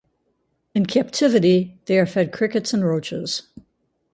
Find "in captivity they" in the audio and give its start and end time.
0.73-1.99